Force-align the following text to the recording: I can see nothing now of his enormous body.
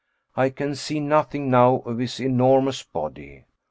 I 0.35 0.49
can 0.49 0.73
see 0.73 0.99
nothing 0.99 1.51
now 1.51 1.75
of 1.85 1.99
his 1.99 2.19
enormous 2.19 2.81
body. 2.81 3.45